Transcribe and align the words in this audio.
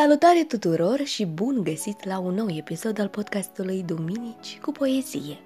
Salutare 0.00 0.44
tuturor 0.44 1.00
și 1.04 1.26
bun 1.26 1.62
găsit 1.62 2.04
la 2.04 2.18
un 2.18 2.34
nou 2.34 2.46
episod 2.50 2.98
al 2.98 3.08
podcastului 3.08 3.82
Duminici 3.82 4.58
cu 4.62 4.72
poezie. 4.72 5.38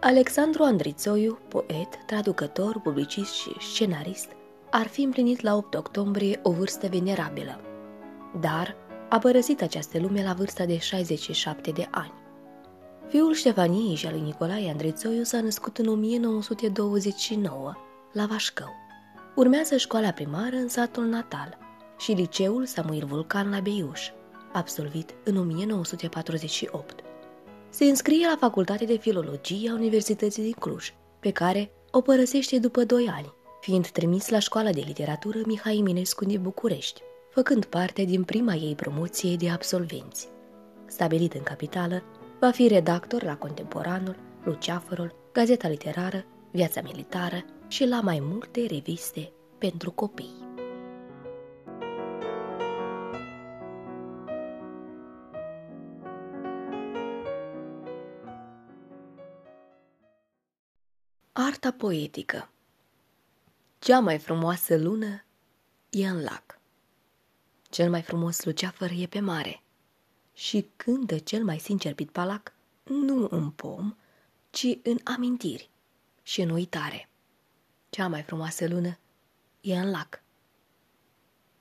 Alexandru 0.00 0.62
Andrițoiu, 0.62 1.38
poet, 1.48 1.88
traducător, 2.06 2.80
publicist 2.80 3.32
și 3.32 3.50
scenarist, 3.72 4.28
ar 4.70 4.86
fi 4.86 5.02
împlinit 5.02 5.40
la 5.40 5.54
8 5.54 5.74
octombrie 5.74 6.40
o 6.42 6.50
vârstă 6.50 6.86
venerabilă. 6.86 7.60
Dar 8.40 8.76
a 9.08 9.18
părăsit 9.18 9.62
această 9.62 9.98
lume 9.98 10.22
la 10.22 10.32
vârsta 10.32 10.64
de 10.64 10.78
67 10.78 11.70
de 11.70 11.88
ani. 11.90 12.12
Fiul 13.08 13.34
Ștefaniei 13.34 13.94
și 13.94 14.06
al 14.06 14.12
lui 14.12 14.22
Nicolae 14.22 14.70
Andrițoiu 14.70 15.22
s-a 15.22 15.40
născut 15.40 15.78
în 15.78 15.88
1929, 15.88 17.74
la 18.12 18.26
Vașcău. 18.26 18.72
Urmează 19.34 19.76
școala 19.76 20.10
primară 20.10 20.56
în 20.56 20.68
satul 20.68 21.04
natal– 21.04 21.58
și 21.98 22.12
liceul 22.12 22.66
Samuel 22.66 23.06
Vulcan 23.06 23.50
la 23.50 23.60
Beiuș, 23.60 24.10
absolvit 24.52 25.14
în 25.24 25.36
1948. 25.36 27.00
Se 27.68 27.84
înscrie 27.84 28.26
la 28.26 28.36
Facultatea 28.38 28.86
de 28.86 28.96
Filologie 28.96 29.70
a 29.70 29.74
Universității 29.74 30.42
din 30.42 30.52
Cluj, 30.52 30.94
pe 31.20 31.30
care 31.30 31.70
o 31.90 32.00
părăsește 32.00 32.58
după 32.58 32.84
doi 32.84 33.08
ani, 33.14 33.34
fiind 33.60 33.88
trimis 33.88 34.28
la 34.28 34.38
Școala 34.38 34.70
de 34.70 34.82
Literatură 34.86 35.38
Mihai 35.46 35.78
Eminescu 35.78 36.24
din 36.24 36.42
București, 36.42 37.00
făcând 37.30 37.64
parte 37.64 38.04
din 38.04 38.24
prima 38.24 38.54
ei 38.54 38.74
promoție 38.74 39.36
de 39.36 39.50
absolvenți. 39.50 40.28
Stabilit 40.86 41.32
în 41.32 41.42
capitală, 41.42 42.02
va 42.40 42.50
fi 42.50 42.68
redactor 42.68 43.22
la 43.22 43.36
Contemporanul, 43.36 44.16
Luceafărul, 44.44 45.14
Gazeta 45.32 45.68
Literară, 45.68 46.24
Viața 46.50 46.80
Militară 46.80 47.44
și 47.68 47.86
la 47.86 48.00
mai 48.00 48.18
multe 48.22 48.66
reviste 48.68 49.32
pentru 49.58 49.90
copii. 49.90 50.45
Arta 61.56 61.72
poetică 61.72 62.50
Cea 63.78 64.00
mai 64.00 64.18
frumoasă 64.18 64.76
lună 64.76 65.24
e 65.90 66.08
în 66.08 66.22
lac. 66.22 66.58
Cel 67.70 67.90
mai 67.90 68.02
frumos 68.02 68.44
luceafăr 68.44 68.90
e 68.90 69.06
pe 69.06 69.20
mare. 69.20 69.62
Și 70.32 70.68
cântă 70.76 71.18
cel 71.18 71.44
mai 71.44 71.58
sincer 71.58 71.94
pitpalac 71.94 72.52
nu 72.82 73.28
în 73.30 73.50
pom, 73.50 73.94
ci 74.50 74.66
în 74.82 74.98
amintiri 75.04 75.70
și 76.22 76.40
în 76.40 76.50
uitare. 76.50 77.08
Cea 77.90 78.08
mai 78.08 78.22
frumoasă 78.22 78.68
lună 78.68 78.98
e 79.60 79.78
în 79.78 79.90
lac. 79.90 80.22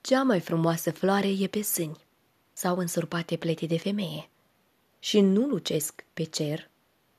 Cea 0.01 0.23
mai 0.23 0.39
frumoasă 0.39 0.91
floare 0.91 1.27
e 1.27 1.47
pe 1.47 1.61
sâni 1.61 2.05
sau 2.53 2.77
în 2.77 2.87
surpate 2.87 3.37
plete 3.37 3.65
de 3.65 3.77
femeie 3.77 4.29
și 4.99 5.19
nu 5.19 5.47
lucesc 5.47 6.05
pe 6.13 6.23
cer, 6.23 6.69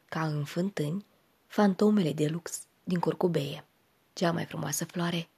ca 0.09 0.27
în 0.27 0.45
fântâni, 0.45 1.07
fantomele 1.57 2.13
de 2.13 2.27
lux 2.27 2.63
din 2.85 2.99
curcubeie. 2.99 3.65
Cea 4.13 4.33
mai 4.33 4.45
frumoasă 4.45 4.85
floare 4.85 5.29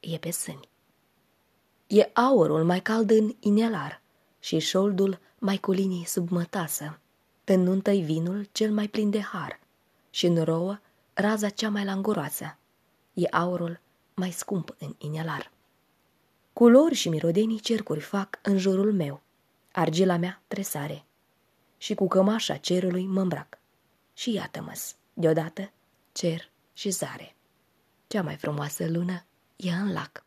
e 0.00 0.18
pe 0.18 0.30
sâni. 0.30 0.68
E 1.86 2.10
aurul 2.12 2.64
mai 2.64 2.80
cald 2.80 3.10
în 3.10 3.34
inelar 3.40 4.02
și 4.38 4.58
șoldul 4.58 5.18
mai 5.38 5.58
cu 5.58 5.70
linii 5.72 6.04
sub 6.04 6.30
mătasă. 6.30 6.98
În 7.44 7.62
nuntă 7.62 7.90
vinul 7.90 8.48
cel 8.52 8.72
mai 8.72 8.88
plin 8.88 9.10
de 9.10 9.20
har 9.20 9.60
și 10.10 10.26
în 10.26 10.44
rouă 10.44 10.78
raza 11.12 11.48
cea 11.48 11.68
mai 11.68 11.84
languroasă. 11.84 12.56
E 13.14 13.26
aurul 13.30 13.80
mai 14.14 14.30
scump 14.30 14.74
în 14.78 14.94
inelar. 14.98 15.50
Culori 16.52 16.94
și 16.94 17.08
mirodenii 17.08 17.60
cercuri 17.60 18.00
fac 18.00 18.38
în 18.42 18.58
jurul 18.58 18.92
meu. 18.92 19.20
Argila 19.72 20.16
mea 20.16 20.42
tresare 20.48 21.04
și 21.78 21.94
cu 21.94 22.08
cămașa 22.08 22.56
cerului 22.56 23.06
mă 23.06 23.20
îmbrac. 23.20 23.58
Și 24.14 24.32
iată-mă 24.32 24.72
deodată 25.14 25.72
cer 26.12 26.50
și 26.72 26.90
zare. 26.90 27.36
Cea 28.06 28.22
mai 28.22 28.36
frumoasă 28.36 28.88
lună 28.88 29.24
e 29.56 29.70
în 29.70 29.92
lac. 29.92 30.24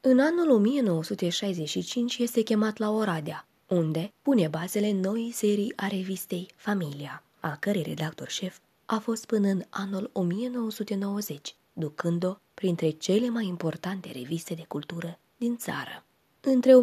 În 0.00 0.20
anul 0.20 0.50
1965 0.50 2.18
este 2.18 2.42
chemat 2.42 2.76
la 2.76 2.90
Oradea, 2.90 3.46
unde 3.66 4.12
pune 4.22 4.48
bazele 4.48 4.92
noi 4.92 5.30
serii 5.34 5.72
a 5.76 5.86
revistei 5.86 6.50
Familia, 6.56 7.22
a 7.40 7.56
cărei 7.56 7.82
redactor 7.82 8.28
șef 8.28 8.58
a 8.90 8.98
fost 8.98 9.26
până 9.26 9.48
în 9.48 9.62
anul 9.70 10.10
1990, 10.12 11.54
ducând-o 11.72 12.36
printre 12.54 12.90
cele 12.90 13.28
mai 13.28 13.46
importante 13.46 14.10
reviste 14.12 14.54
de 14.54 14.64
cultură 14.68 15.18
din 15.36 15.56
țară. 15.56 16.04
Între 16.40 16.72
1965-1980, 16.72 16.76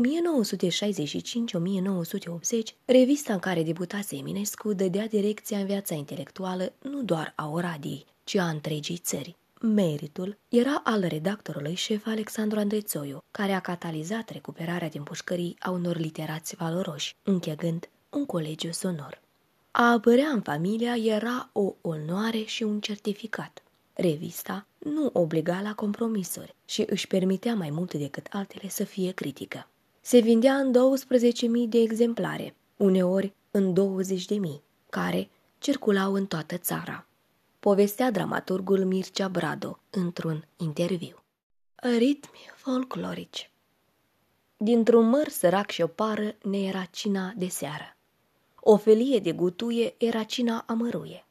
revista 2.86 3.34
în 3.34 3.40
care 3.40 3.64
debutase 3.64 4.16
Eminescu 4.16 4.74
dădea 4.74 5.08
direcția 5.08 5.58
în 5.58 5.66
viața 5.66 5.96
intelectuală 5.96 6.74
nu 6.82 7.04
doar 7.04 7.34
a 7.36 7.50
Oradiei, 7.50 8.06
ci 8.24 8.36
a 8.36 8.48
întregii 8.50 8.98
țări. 8.98 9.36
Meritul 9.62 10.38
era 10.50 10.82
al 10.84 11.06
redactorului 11.08 11.74
șef 11.74 12.06
Alexandru 12.08 12.60
Andrețoiu, 12.60 13.24
care 13.32 13.52
a 13.52 13.60
catalizat 13.60 14.30
recuperarea 14.30 14.90
din 14.90 15.04
pușcării 15.04 15.56
a 15.60 15.70
unor 15.70 15.98
literați 15.98 16.56
valoroși, 16.56 17.16
închegând 17.24 17.90
un 18.10 18.26
colegiu 18.26 18.72
sonor. 18.72 19.22
A 19.72 19.92
apărea 19.92 20.28
în 20.28 20.42
familia 20.42 20.96
era 20.96 21.50
o 21.52 21.74
onoare 21.82 22.44
și 22.44 22.64
un 22.64 22.80
certificat. 22.80 23.64
Revista 23.98 24.68
nu 24.78 25.10
obliga 25.14 25.62
la 25.62 25.74
compromisuri 25.74 26.56
și 26.66 26.86
își 26.88 27.08
permitea 27.08 27.56
mai 27.56 27.70
mult 27.70 27.94
decât 27.94 28.28
altele 28.32 28.70
să 28.70 28.84
fie 28.84 29.12
critică. 29.12 29.68
Se 30.02 30.20
vindea 30.20 30.54
în 30.54 30.74
12.000 30.74 31.70
de 31.70 31.78
exemplare, 31.78 32.56
uneori 32.78 33.34
în 33.52 33.74
20.000, 33.74 34.62
care 34.90 35.30
circulau 35.58 36.14
în 36.14 36.26
toată 36.26 36.58
țara. 36.58 37.08
Povestea 37.60 38.12
dramaturgul 38.12 38.86
Mircea 38.86 39.28
Brado 39.28 39.80
într-un 39.90 40.48
interviu. 40.58 41.24
Ritmi 41.76 42.50
folclorici 42.56 43.52
Dintr-un 44.58 45.10
măr 45.10 45.28
sărac 45.28 45.70
și 45.70 45.82
o 45.82 45.88
pară 45.88 46.36
ne 46.42 46.58
era 46.58 46.84
cina 46.92 47.34
de 47.38 47.48
seară. 47.48 47.98
O 48.60 48.78
felie 48.78 49.20
de 49.20 49.32
gutuie 49.32 49.96
era 49.98 50.24
cina 50.24 50.64
amăruie. 50.68 51.26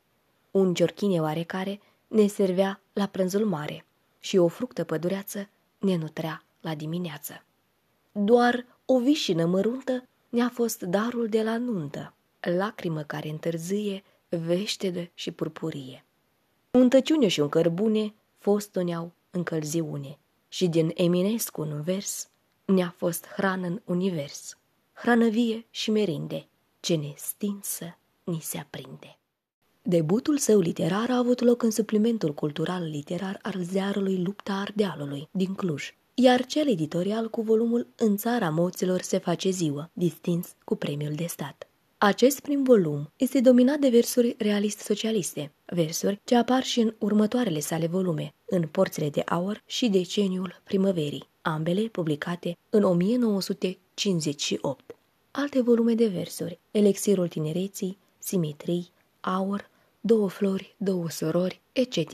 Un 0.50 0.74
ciorchine 0.74 1.20
oarecare 1.20 1.80
ne 2.06 2.26
servea 2.26 2.80
la 2.92 3.06
prânzul 3.06 3.46
mare 3.46 3.84
și 4.18 4.36
o 4.36 4.48
fructă 4.48 4.84
pădureață 4.84 5.48
ne 5.78 5.96
nutrea 5.96 6.44
la 6.60 6.74
dimineață. 6.74 7.44
Doar 8.12 8.66
o 8.84 8.98
vișină 8.98 9.44
măruntă 9.44 10.08
ne-a 10.28 10.48
fost 10.48 10.82
darul 10.82 11.28
de 11.28 11.42
la 11.42 11.58
nuntă, 11.58 12.14
lacrimă 12.40 13.02
care 13.02 13.28
întârzie, 13.28 14.02
veștedă 14.28 15.10
și 15.14 15.30
purpurie. 15.30 16.04
Un 16.70 16.88
tăciune 16.88 17.28
și 17.28 17.40
un 17.40 17.48
cărbune 17.48 18.14
fostoneau 18.38 19.12
încălziune 19.30 20.18
și 20.48 20.68
din 20.68 20.90
Eminescu 20.94 21.60
un 21.60 21.82
vers 21.82 22.28
ne-a 22.64 22.94
fost 22.96 23.26
hrană 23.26 23.66
în 23.66 23.80
univers, 23.84 24.58
hrană 24.92 25.28
vie 25.28 25.66
și 25.70 25.90
merinde, 25.90 26.46
ce 26.80 26.94
ne 26.94 27.12
stinsă 27.16 27.98
ni 28.24 28.40
se 28.40 28.58
aprinde. 28.58 29.18
Debutul 29.86 30.38
său 30.38 30.60
literar 30.60 31.10
a 31.10 31.16
avut 31.16 31.40
loc 31.40 31.62
în 31.62 31.70
suplimentul 31.70 32.34
cultural 32.34 32.82
literar 32.82 33.38
al 33.42 33.54
ziarului 33.62 34.22
Lupta 34.22 34.52
Ardealului 34.52 35.28
din 35.30 35.54
Cluj, 35.54 35.94
iar 36.14 36.46
cel 36.46 36.68
editorial 36.68 37.30
cu 37.30 37.42
volumul 37.42 37.86
În 37.96 38.16
țara 38.16 38.50
moților 38.50 39.00
se 39.00 39.18
face 39.18 39.50
ziua, 39.50 39.90
distins 39.92 40.54
cu 40.64 40.76
premiul 40.76 41.12
de 41.12 41.26
stat. 41.26 41.68
Acest 41.98 42.40
prim 42.40 42.62
volum 42.62 43.12
este 43.16 43.40
dominat 43.40 43.78
de 43.78 43.88
versuri 43.88 44.34
realist-socialiste, 44.38 45.52
versuri 45.64 46.20
ce 46.24 46.36
apar 46.36 46.62
și 46.62 46.80
în 46.80 46.94
următoarele 46.98 47.60
sale 47.60 47.86
volume, 47.86 48.34
în 48.44 48.62
Porțile 48.62 49.10
de 49.10 49.20
Aur 49.20 49.62
și 49.66 49.88
Deceniul 49.88 50.60
Primăverii, 50.64 51.28
ambele 51.42 51.80
publicate 51.80 52.56
în 52.70 52.82
1958. 52.82 54.96
Alte 55.30 55.62
volume 55.62 55.94
de 55.94 56.06
versuri, 56.06 56.58
Elixirul 56.70 57.28
Tinereții, 57.28 57.98
Simetrii, 58.18 58.92
Aur, 59.20 59.72
două 60.06 60.28
flori, 60.28 60.74
două 60.78 61.10
surori, 61.10 61.60
etc. 61.72 62.12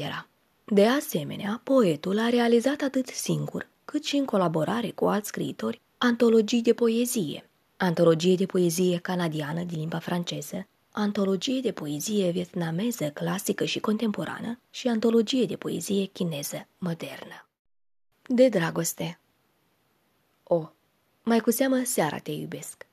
De 0.64 0.86
asemenea, 0.86 1.60
poetul 1.64 2.18
a 2.18 2.28
realizat 2.28 2.80
atât 2.80 3.06
singur, 3.06 3.68
cât 3.84 4.04
și 4.04 4.16
în 4.16 4.24
colaborare 4.24 4.90
cu 4.90 5.04
alți 5.04 5.28
scriitori, 5.28 5.80
antologii 5.98 6.62
de 6.62 6.72
poezie, 6.72 7.50
antologie 7.76 8.34
de 8.34 8.46
poezie 8.46 8.98
canadiană 8.98 9.62
din 9.62 9.78
limba 9.78 9.98
franceză, 9.98 10.66
antologie 10.90 11.60
de 11.60 11.72
poezie 11.72 12.30
vietnameză 12.30 13.10
clasică 13.10 13.64
și 13.64 13.80
contemporană 13.80 14.60
și 14.70 14.88
antologie 14.88 15.44
de 15.44 15.56
poezie 15.56 16.04
chineză 16.04 16.66
modernă. 16.78 17.48
De 18.26 18.48
dragoste 18.48 19.20
O, 20.42 20.68
mai 21.22 21.40
cu 21.40 21.50
seamă 21.50 21.82
seara 21.84 22.18
te 22.18 22.30
iubesc, 22.30 22.86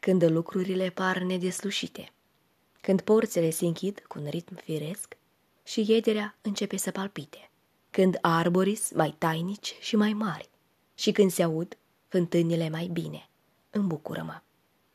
când 0.00 0.30
lucrurile 0.30 0.90
par 0.90 1.18
nedeslușite– 1.18 2.12
când 2.82 3.00
porțile 3.00 3.50
se 3.50 3.64
închid 3.64 4.04
cu 4.08 4.18
un 4.18 4.28
ritm 4.28 4.56
firesc 4.56 5.16
și 5.64 5.84
iederea 5.88 6.36
începe 6.42 6.76
să 6.76 6.90
palpite, 6.90 7.50
când 7.90 8.18
arboris 8.20 8.90
mai 8.90 9.14
tainici 9.18 9.74
și 9.80 9.96
mai 9.96 10.12
mari 10.12 10.48
și 10.94 11.12
când 11.12 11.30
se 11.30 11.42
aud 11.42 11.76
fântânile 12.08 12.68
mai 12.68 12.86
bine, 12.86 13.28
îmbucură-mă. 13.70 14.40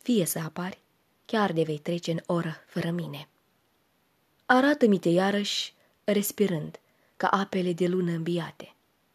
Fie 0.01 0.25
să 0.25 0.39
apari, 0.39 0.81
chiar 1.25 1.53
de 1.53 1.63
vei 1.63 1.77
trece 1.77 2.11
în 2.11 2.19
oră 2.25 2.55
fără 2.65 2.89
mine. 2.89 3.27
Arată-mi-te 4.45 5.09
iarăși, 5.09 5.73
respirând, 6.03 6.79
ca 7.17 7.27
apele 7.27 7.73
de 7.73 7.87
lună 7.87 8.11
îmbiate. 8.11 8.73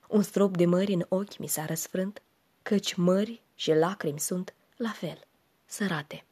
Un 0.09 0.23
strop 0.23 0.57
de 0.57 0.67
mări 0.67 0.93
în 0.93 1.07
ochi 1.09 1.39
mi 1.39 1.47
s-a 1.47 1.65
răsfrânt, 1.65 2.23
căci 2.63 2.95
mări 2.95 3.43
și 3.55 3.73
lacrimi 3.73 4.21
sunt 4.21 4.55
la 4.77 4.91
fel, 4.91 5.27
sărate. 5.67 6.25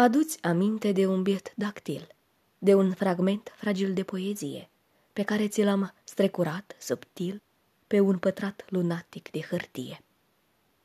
Aduți 0.00 0.42
aminte 0.42 0.92
de 0.92 1.06
un 1.06 1.22
biet 1.22 1.52
dactil, 1.56 2.08
de 2.58 2.74
un 2.74 2.94
fragment 2.94 3.52
fragil 3.56 3.94
de 3.94 4.02
poezie, 4.02 4.70
pe 5.12 5.22
care 5.22 5.48
ți 5.48 5.62
l-am 5.62 5.94
strecurat 6.04 6.76
subtil 6.80 7.42
pe 7.86 8.00
un 8.00 8.18
pătrat 8.18 8.64
lunatic 8.68 9.30
de 9.30 9.40
hârtie. 9.40 10.02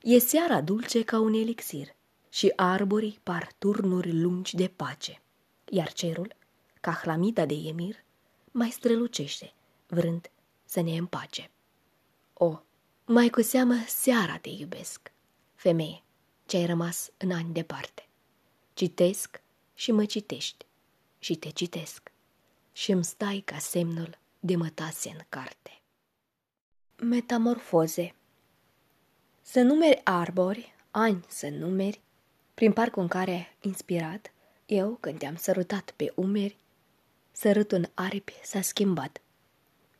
E 0.01 0.17
seara 0.17 0.61
dulce 0.61 1.03
ca 1.03 1.19
un 1.19 1.33
elixir 1.33 1.95
și 2.29 2.53
arborii 2.55 3.19
par 3.23 3.51
turnuri 3.57 4.21
lungi 4.21 4.55
de 4.55 4.67
pace, 4.67 5.21
iar 5.69 5.93
cerul, 5.93 6.35
ca 6.81 6.91
hlamida 6.91 7.45
de 7.45 7.55
emir, 7.55 8.03
mai 8.51 8.69
strălucește, 8.69 9.53
vrând 9.87 10.31
să 10.65 10.81
ne 10.81 10.97
împace. 10.97 11.49
O, 12.33 12.59
mai 13.05 13.29
cu 13.29 13.41
seamă 13.41 13.75
seara 13.87 14.37
te 14.37 14.49
iubesc, 14.49 15.11
femeie, 15.55 16.03
ce 16.45 16.57
ai 16.57 16.65
rămas 16.65 17.09
în 17.17 17.31
ani 17.31 17.53
departe. 17.53 18.07
Citesc 18.73 19.41
și 19.73 19.91
mă 19.91 20.05
citești 20.05 20.65
și 21.19 21.35
te 21.35 21.49
citesc 21.49 22.11
și 22.71 22.91
îmi 22.91 23.03
stai 23.03 23.41
ca 23.45 23.57
semnul 23.57 24.17
de 24.39 24.55
mătase 24.55 25.09
în 25.09 25.19
carte. 25.29 25.81
Metamorfoze 26.95 28.15
Să 29.41 29.61
numeri 29.61 30.01
arbori, 30.03 30.75
ani 30.91 31.25
să 31.27 31.49
numeri, 31.49 32.01
prin 32.53 32.73
parcul 32.73 33.01
în 33.01 33.07
care, 33.07 33.57
inspirat, 33.61 34.33
eu, 34.65 34.97
când 34.99 35.17
te-am 35.17 35.35
sărutat 35.35 35.93
pe 35.95 36.11
umeri, 36.15 36.57
sărutul 37.31 37.77
în 37.77 37.85
aripi 37.93 38.33
s-a 38.43 38.61
schimbat. 38.61 39.21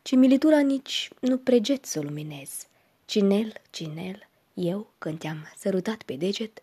Cimilitura 0.02 0.60
nici 0.60 1.10
nu 1.20 1.38
preget 1.38 1.84
să 1.84 2.00
luminez. 2.00 2.66
Cinel, 3.04 3.52
cinel, 3.70 4.28
eu, 4.54 4.92
când 4.98 5.18
te-am 5.18 5.52
sărutat 5.56 6.02
pe 6.02 6.14
deget, 6.14 6.62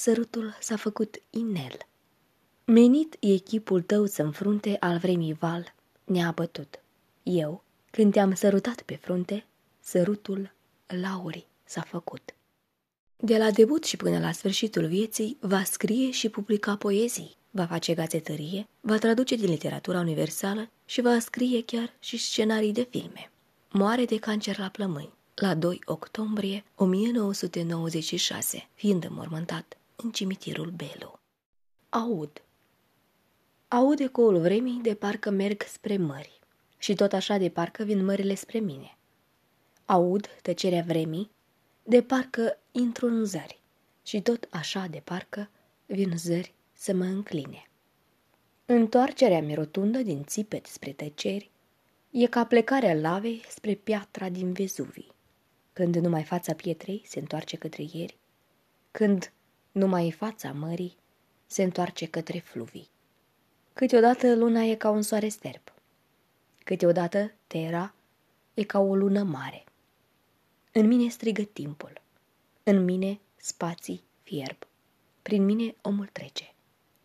sărutul 0.00 0.56
s-a 0.60 0.76
făcut 0.76 1.22
inel. 1.30 1.76
Menit 2.64 3.16
e 3.18 3.36
chipul 3.36 3.82
tău 3.82 4.06
să 4.06 4.22
înfrunte 4.22 4.76
al 4.78 4.98
vremii 4.98 5.32
val, 5.32 5.74
ne-a 6.04 6.30
bătut. 6.30 6.82
Eu, 7.22 7.64
când 7.90 8.12
te-am 8.12 8.34
sărutat 8.34 8.82
pe 8.82 8.98
frunte, 9.00 9.46
sărutul 9.80 10.52
laurii 10.86 11.46
s-a 11.64 11.80
făcut. 11.80 12.34
De 13.16 13.38
la 13.38 13.50
debut 13.50 13.84
și 13.84 13.96
până 13.96 14.18
la 14.18 14.32
sfârșitul 14.32 14.86
vieții, 14.86 15.36
va 15.40 15.62
scrie 15.62 16.10
și 16.10 16.28
publica 16.28 16.76
poezii, 16.76 17.36
va 17.50 17.66
face 17.66 17.94
gazetărie, 17.94 18.68
va 18.80 18.98
traduce 18.98 19.36
din 19.36 19.48
literatura 19.48 19.98
universală 19.98 20.70
și 20.84 21.00
va 21.00 21.18
scrie 21.18 21.64
chiar 21.64 21.94
și 21.98 22.16
scenarii 22.16 22.72
de 22.72 22.86
filme. 22.90 23.30
Moare 23.70 24.04
de 24.04 24.18
cancer 24.18 24.58
la 24.58 24.68
plămâni, 24.68 25.12
la 25.34 25.54
2 25.54 25.82
octombrie 25.84 26.64
1996, 26.74 28.68
fiind 28.74 29.04
înmormântat 29.04 29.74
în 30.02 30.10
cimitirul 30.10 30.70
Belu. 30.70 31.20
Aud. 31.88 32.42
Aud 33.68 34.00
ecoul 34.00 34.38
vremii 34.38 34.80
de 34.82 34.94
parcă 34.94 35.30
merg 35.30 35.62
spre 35.62 35.96
mări 35.96 36.40
și 36.78 36.94
tot 36.94 37.12
așa 37.12 37.36
de 37.36 37.48
parcă 37.48 37.84
vin 37.84 38.04
mările 38.04 38.34
spre 38.34 38.58
mine. 38.58 38.96
Aud 39.84 40.26
tăcerea 40.42 40.82
vremii 40.82 41.30
de 41.82 42.02
parcă 42.02 42.58
intru 42.72 43.06
în 43.06 43.24
zări 43.24 43.60
și 44.02 44.20
tot 44.20 44.46
așa 44.50 44.86
de 44.86 45.00
parcă 45.04 45.50
vin 45.86 46.16
zări 46.16 46.54
să 46.72 46.94
mă 46.94 47.04
încline. 47.04 47.70
Întoarcerea 48.66 49.42
mi 49.42 49.54
rotundă 49.54 49.98
din 49.98 50.24
țipet 50.24 50.66
spre 50.66 50.92
tăceri 50.92 51.50
e 52.10 52.26
ca 52.26 52.44
plecarea 52.44 52.94
lavei 52.94 53.44
spre 53.48 53.74
piatra 53.74 54.28
din 54.28 54.52
Vezuvii. 54.52 55.12
Când 55.72 55.96
numai 55.96 56.24
fața 56.24 56.54
pietrei 56.54 57.02
se 57.06 57.18
întoarce 57.18 57.56
către 57.56 57.82
ieri, 57.92 58.18
când 58.90 59.32
numai 59.72 60.10
fața 60.10 60.52
mării 60.52 60.96
se 61.46 61.62
întoarce 61.62 62.06
către 62.06 62.38
fluvii. 62.38 62.88
Câteodată 63.72 64.34
luna 64.34 64.60
e 64.60 64.74
ca 64.74 64.90
un 64.90 65.02
soare 65.02 65.28
sterp, 65.28 65.72
câteodată 66.64 67.32
Terra 67.46 67.94
e 68.54 68.62
ca 68.64 68.78
o 68.78 68.94
lună 68.94 69.22
mare. 69.22 69.64
În 70.72 70.86
mine 70.86 71.08
strigă 71.08 71.42
timpul, 71.42 72.00
în 72.62 72.84
mine 72.84 73.20
spații 73.36 74.02
fierb, 74.22 74.56
prin 75.22 75.44
mine 75.44 75.74
omul 75.82 76.06
trece, 76.06 76.54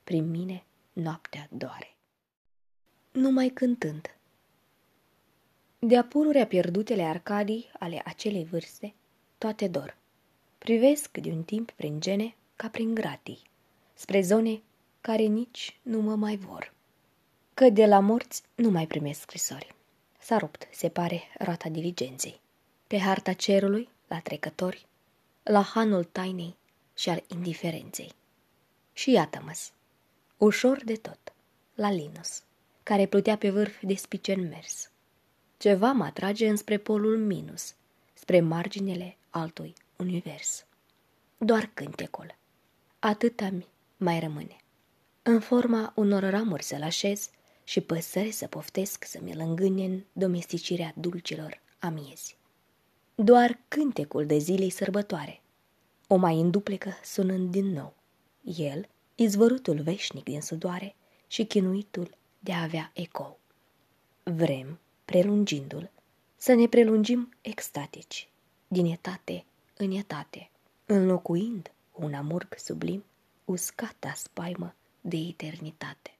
prin 0.03 0.29
mine 0.29 0.63
noaptea 0.93 1.47
doare. 1.51 1.95
Numai 3.11 3.49
cântând. 3.49 4.17
De-a 5.79 6.03
pururea 6.03 6.47
pierdutele 6.47 7.03
arcadii 7.03 7.71
ale 7.79 8.01
acelei 8.05 8.45
vârste, 8.45 8.93
toate 9.37 9.67
dor. 9.67 9.97
Privesc 10.57 11.17
de 11.17 11.31
un 11.31 11.43
timp 11.43 11.71
prin 11.71 11.99
gene 11.99 12.35
ca 12.55 12.67
prin 12.69 12.93
gratii, 12.93 13.41
spre 13.93 14.21
zone 14.21 14.61
care 15.01 15.23
nici 15.23 15.79
nu 15.81 16.01
mă 16.01 16.15
mai 16.15 16.35
vor. 16.35 16.73
Că 17.53 17.69
de 17.69 17.85
la 17.85 17.99
morți 17.99 18.41
nu 18.55 18.69
mai 18.69 18.87
primesc 18.87 19.19
scrisori. 19.19 19.75
S-a 20.19 20.37
rupt, 20.37 20.67
se 20.71 20.89
pare, 20.89 21.21
rata 21.37 21.69
diligenței. 21.69 22.39
Pe 22.87 22.99
harta 22.99 23.33
cerului, 23.33 23.89
la 24.07 24.19
trecători, 24.19 24.85
la 25.43 25.61
hanul 25.61 26.03
tainei 26.03 26.55
și 26.93 27.09
al 27.09 27.23
indiferenței. 27.27 28.11
Și 28.93 29.11
iată-mă 29.11 29.51
ușor 30.37 30.83
de 30.83 30.95
tot, 30.95 31.33
la 31.75 31.91
Linus, 31.91 32.43
care 32.83 33.05
plutea 33.05 33.37
pe 33.37 33.49
vârf 33.49 33.81
de 33.81 33.95
spicen 33.95 34.47
mers. 34.47 34.89
Ceva 35.57 35.91
mă 35.91 36.03
atrage 36.03 36.49
înspre 36.49 36.77
polul 36.77 37.17
minus, 37.17 37.75
spre 38.13 38.41
marginele 38.41 39.17
altui 39.29 39.73
univers. 39.95 40.65
Doar 41.37 41.69
cântecul. 41.73 42.35
Atâta 43.05 43.49
mi 43.49 43.67
mai 43.97 44.19
rămâne. 44.19 44.55
În 45.23 45.39
forma 45.39 45.93
unor 45.95 46.23
ramuri 46.23 46.63
să-l 46.63 46.81
așez 46.81 47.29
și 47.63 47.81
păsări 47.81 48.31
să 48.31 48.47
poftesc 48.47 49.03
să 49.03 49.19
mi-l 49.21 49.39
în 49.39 50.03
domesticirea 50.13 50.93
dulcilor 50.95 51.61
amiezi. 51.79 52.37
Doar 53.15 53.59
cântecul 53.67 54.25
de 54.25 54.37
zilei 54.37 54.69
sărbătoare, 54.69 55.41
o 56.07 56.15
mai 56.15 56.39
înduplecă 56.39 56.93
sunând 57.03 57.51
din 57.51 57.65
nou. 57.65 57.95
El, 58.43 58.87
izvărutul 59.15 59.81
veșnic 59.81 60.23
din 60.23 60.41
sudoare 60.41 60.95
și 61.27 61.45
chinuitul 61.45 62.09
de 62.39 62.53
a 62.53 62.61
avea 62.61 62.91
ecou. 62.93 63.39
Vrem, 64.23 64.79
prelungindu-l, 65.05 65.91
să 66.35 66.53
ne 66.53 66.67
prelungim 66.67 67.33
extatici, 67.41 68.29
din 68.67 68.85
etate 68.85 69.45
în 69.77 69.91
etate, 69.91 70.49
înlocuind 70.85 71.69
un 71.95 72.13
amurg 72.13 72.57
sublim, 72.57 73.03
uscata 73.45 74.13
spaimă 74.13 74.75
de 75.01 75.17
eternitate. 75.17 76.19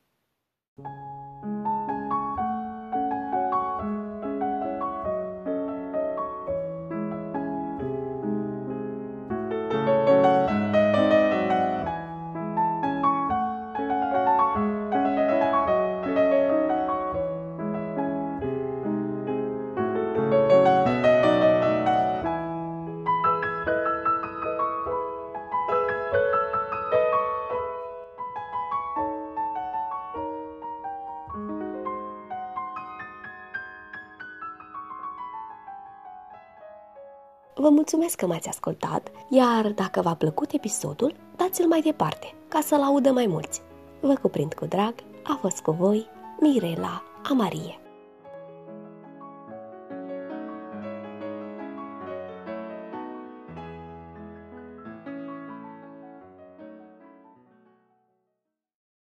Vă 37.66 37.72
mulțumesc 37.72 38.16
că 38.16 38.28
m-ați 38.28 38.48
ascultat, 38.48 39.12
iar 39.30 39.72
dacă 39.72 40.02
v-a 40.02 40.14
plăcut 40.14 40.52
episodul, 40.52 41.16
dați-l 41.36 41.68
mai 41.68 41.82
departe, 41.82 42.34
ca 42.48 42.60
să-l 42.62 42.82
audă 42.82 43.12
mai 43.12 43.26
mulți. 43.28 43.62
Vă 44.00 44.14
cuprind 44.22 44.54
cu 44.54 44.66
drag, 44.66 44.94
a 45.24 45.38
fost 45.42 45.60
cu 45.60 45.72
voi 45.72 46.08
Mirela 46.40 47.04
Amarie. 47.30 47.80